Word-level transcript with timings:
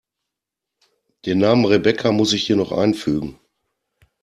Den 1.27 1.37
Namen 1.37 1.63
Rebecca 1.65 2.11
muss 2.11 2.33
ich 2.33 2.47
hier 2.47 2.55
noch 2.55 2.71
einfügen. 2.71 3.37